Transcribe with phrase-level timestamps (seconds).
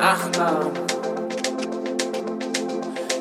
[0.00, 0.72] nahm,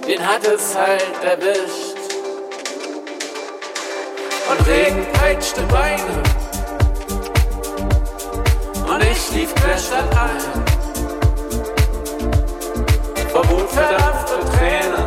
[0.07, 1.97] den hat es halt erwischt.
[4.49, 6.23] Und Regen peitschte Beine
[8.89, 10.39] und ich lief querstadt ein.
[13.31, 15.05] Vor Wut verdampfte Tränen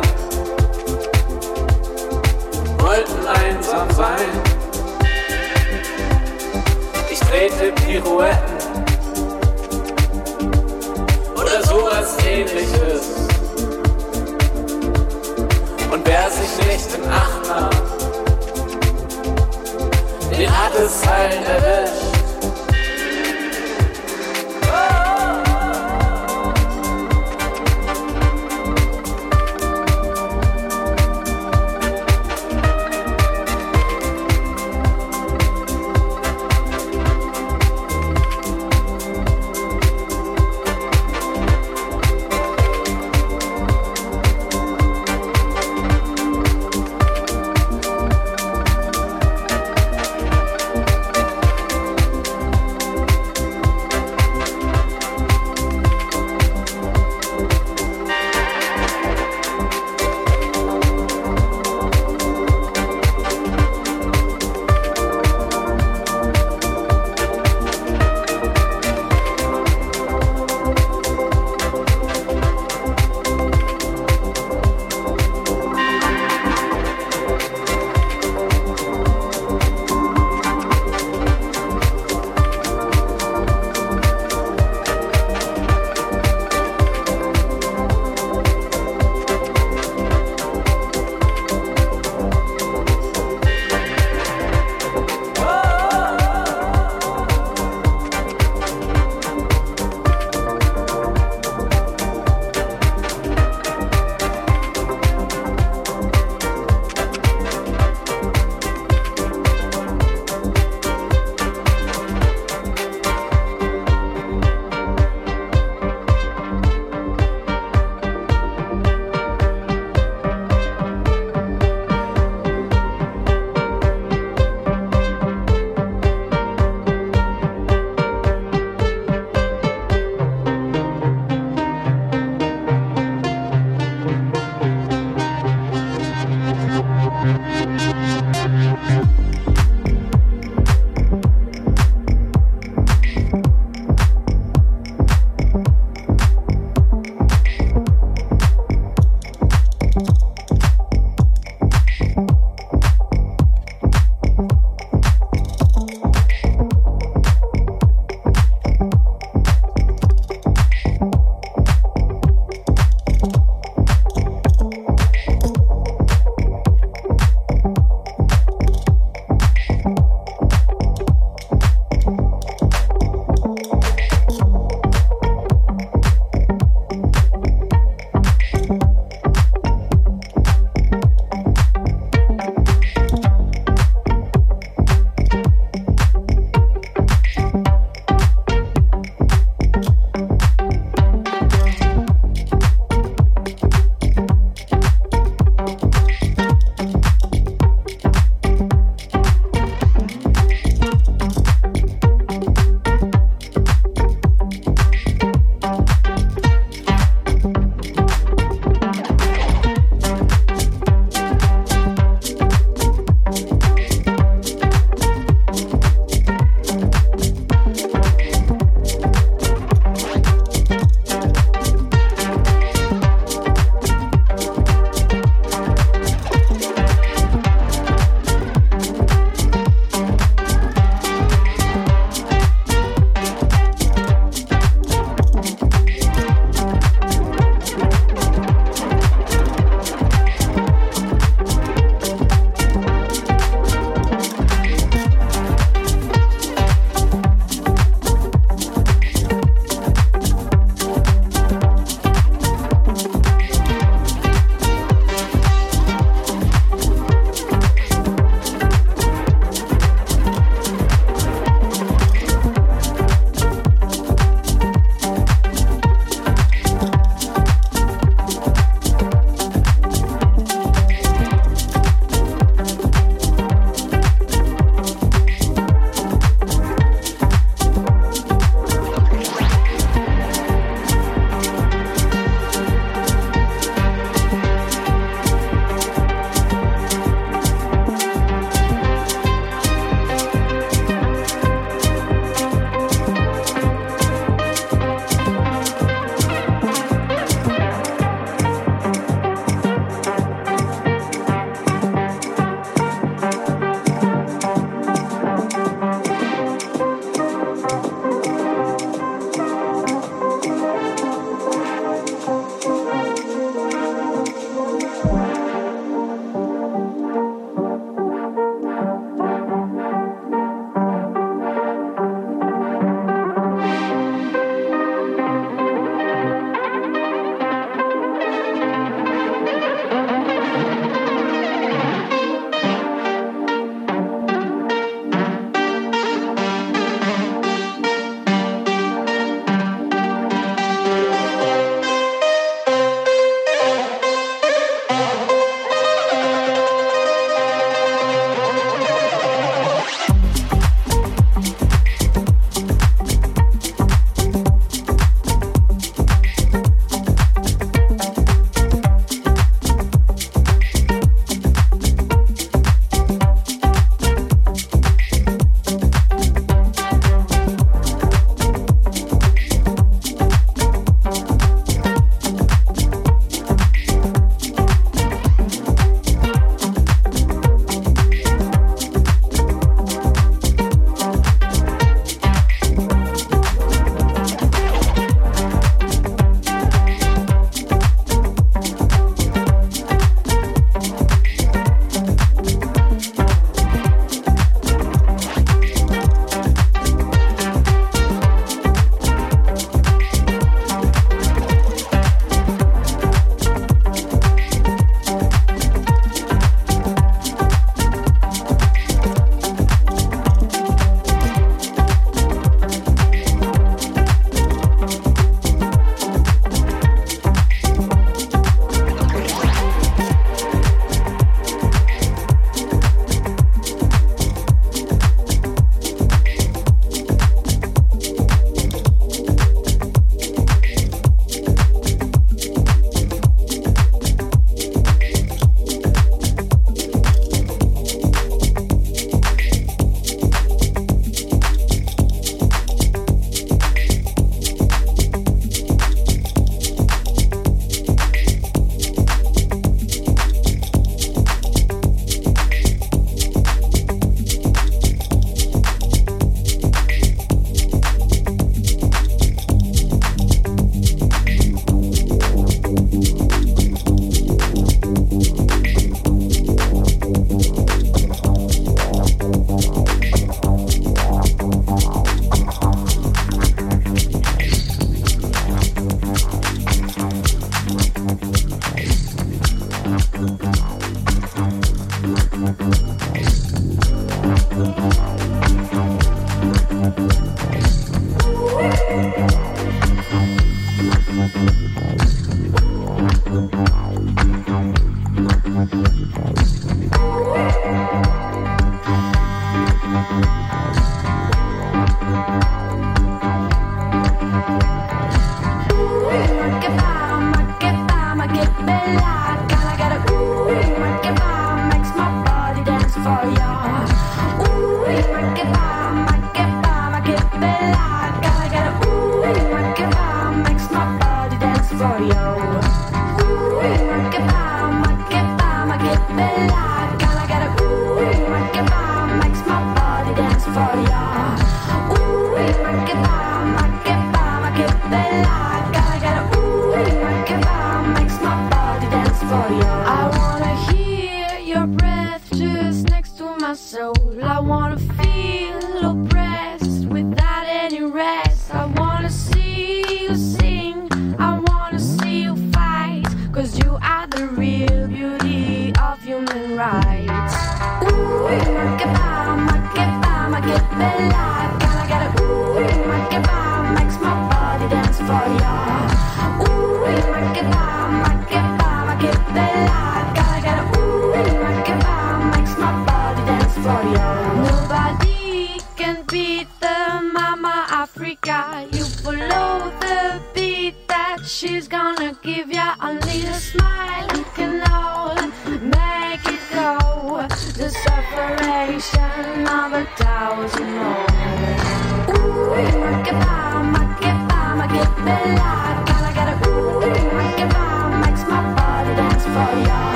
[2.77, 4.29] wollten einsam sein.
[7.11, 8.42] Ich drehte Pirouetten
[12.53, 13.07] sowas ähnliches.
[15.91, 17.69] Und wer sich nicht in Acht nahm,
[20.31, 22.02] den hat es halt erwischt.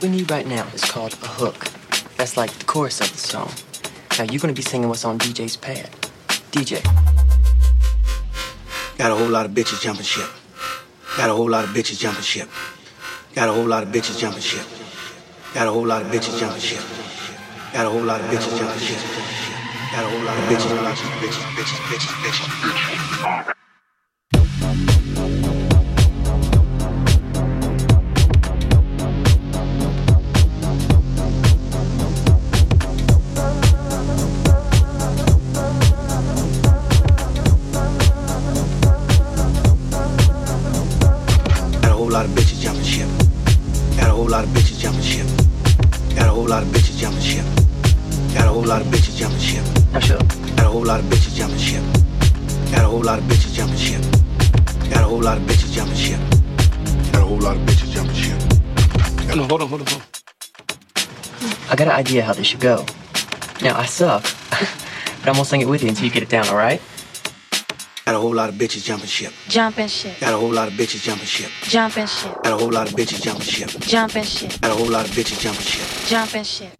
[0.00, 1.68] What we need right now is called a hook.
[2.16, 3.52] That's like the chorus of the song.
[4.16, 5.90] Now you're gonna be singing what's on DJ's pad.
[6.52, 6.82] DJ.
[8.96, 10.30] Got a whole lot of bitches jumping ship.
[11.18, 12.48] Got a whole lot of bitches jumping ship.
[13.34, 14.64] Got a whole lot of bitches jumping ship.
[15.52, 16.82] Got a whole lot of bitches jumping ship.
[17.74, 18.96] Got a whole lot of bitches jumping ship.
[19.92, 22.79] Got a whole lot of bitches, bitches, bitches, bitches, bitches, bitches.
[55.20, 56.18] Whole lot of bitches jumping ship.
[57.12, 58.38] Got a whole lot of bitches jumping ship.
[59.28, 60.02] Got a- hold on, hold on, hold on.
[61.70, 62.86] I got an idea how this should go.
[63.62, 66.46] Now I suck, but I'm gonna sing it with you until you get it down,
[66.48, 66.80] alright?
[68.06, 69.32] Got a whole lot of bitches jumping ship.
[69.48, 71.50] Jumping ship, Got a whole lot of bitches jumping ship.
[71.64, 73.68] jumping ship, Got a whole lot of bitches jumping ship.
[73.82, 76.08] jumping ship, Got a whole lot of bitches jumping ship.
[76.08, 76.72] jumping ship.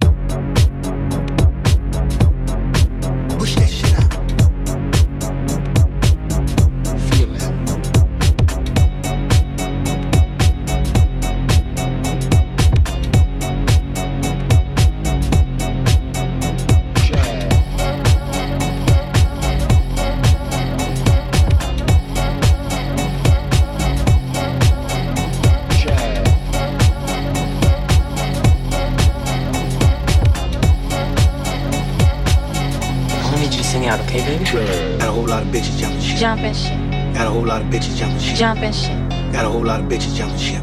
[36.20, 36.76] Jumping ship,
[37.14, 38.36] Got a whole lot of bitches jumping ship.
[38.36, 38.92] jumping ship,
[39.32, 40.62] Got a whole lot of bitches jumping ship.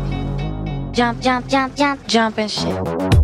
[0.94, 3.17] jump, jump, jump, jump, jumping ship.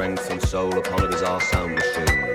[0.00, 2.32] strength and soul upon a bizarre sound machine.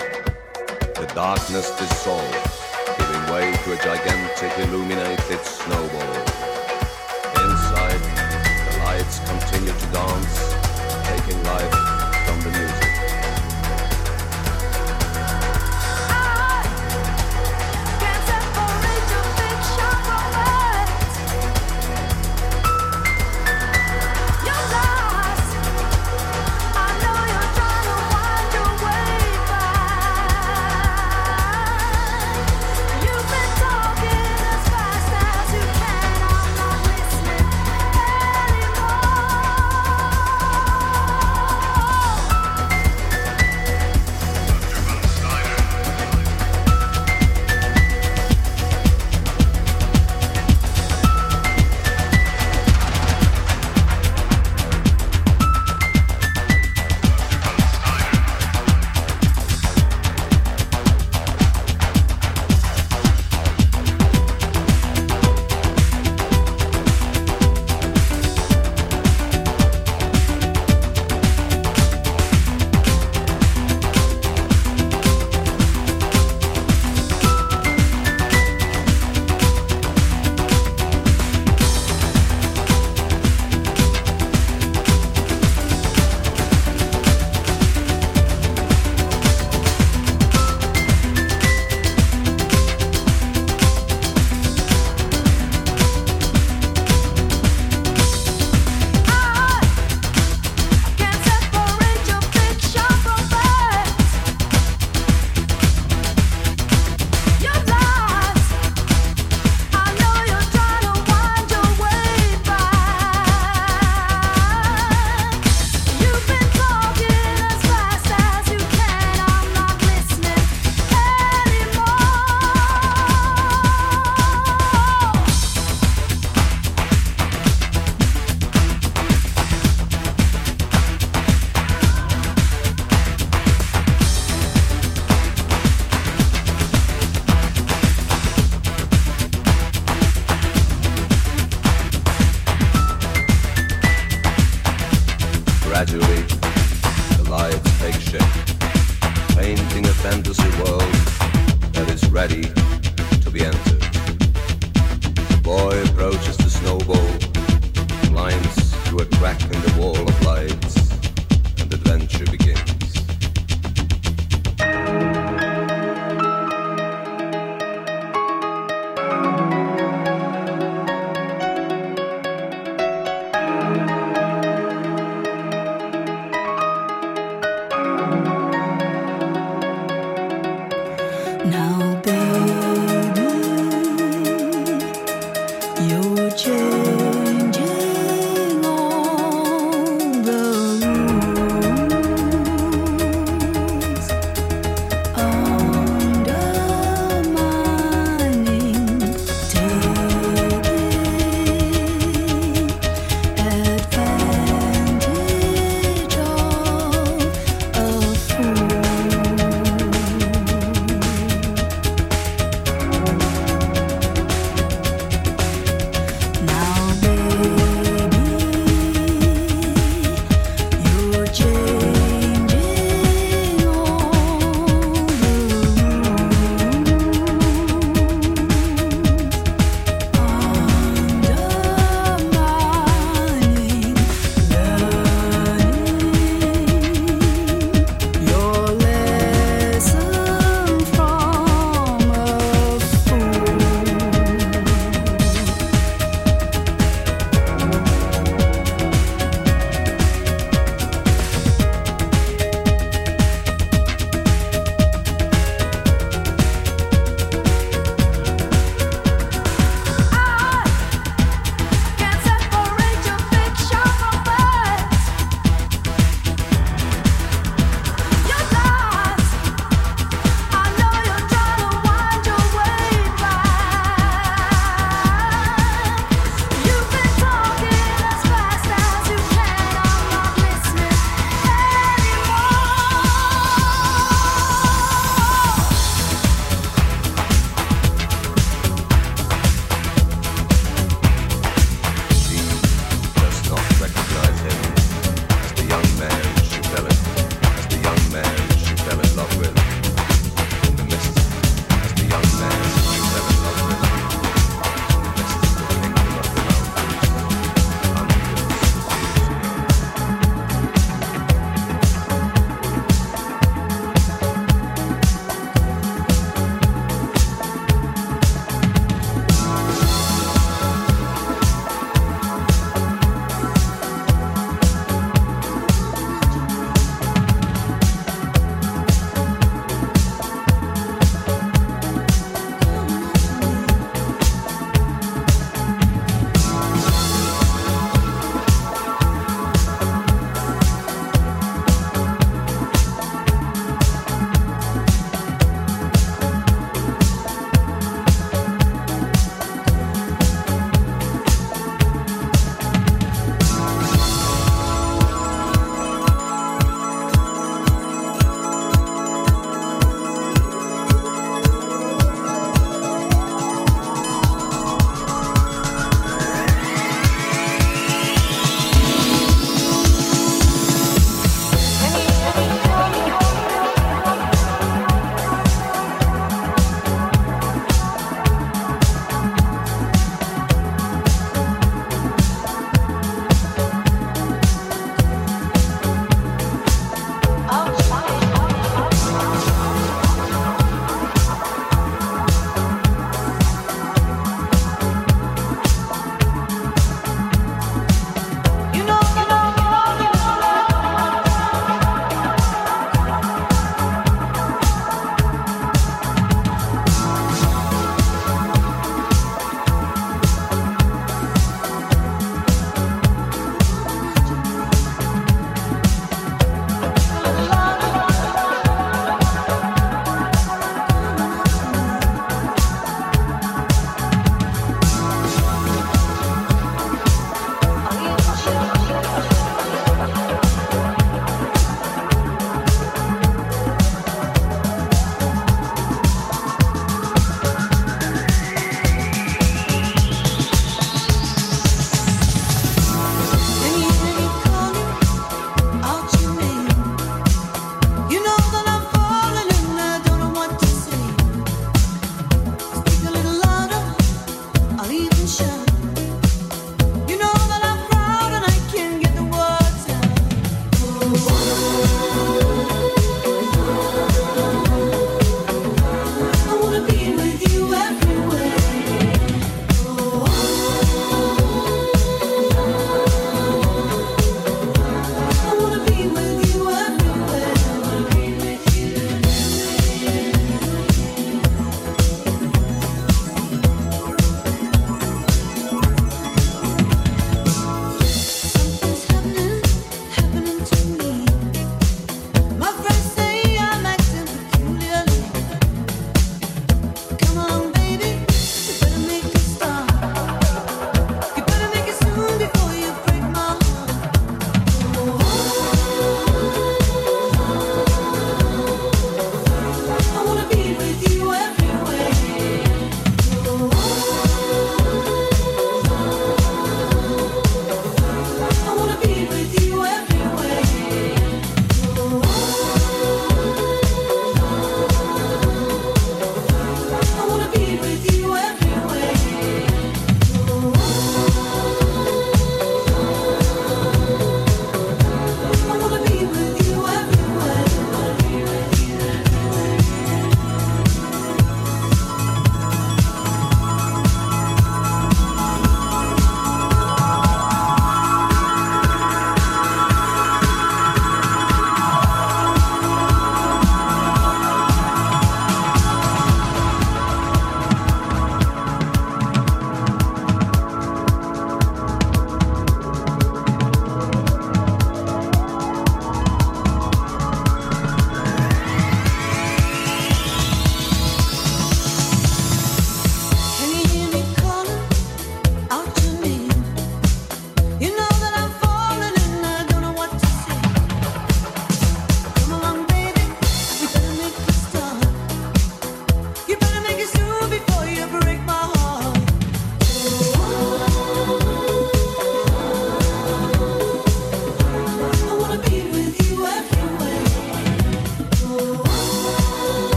[1.01, 2.51] The darkness dissolved,
[2.95, 6.15] giving way to a gigantic illuminated snowball.
[7.41, 8.03] Inside,
[8.69, 10.53] the lights continue to dance,
[11.09, 11.94] taking life